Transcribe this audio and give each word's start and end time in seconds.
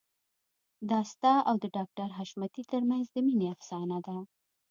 دا 0.89 0.99
ستا 1.11 1.33
او 1.49 1.55
د 1.63 1.65
ډاکټر 1.75 2.09
حشمتي 2.17 2.63
ترمنځ 2.71 3.05
د 3.11 3.15
مينې 3.27 3.47
افسانه 3.55 3.97
ده 4.05 4.17